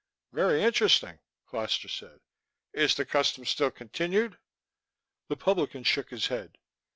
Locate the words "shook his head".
5.83-6.57